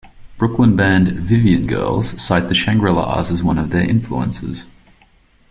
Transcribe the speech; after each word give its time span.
Brooklyn 0.39 0.75
band 0.75 1.09
Vivian 1.09 1.67
Girls 1.67 2.19
cite 2.19 2.47
the 2.47 2.55
Shangri-Las 2.55 3.29
as 3.29 3.43
one 3.43 3.59
of 3.59 3.69
their 3.69 3.87
influences. 3.87 4.65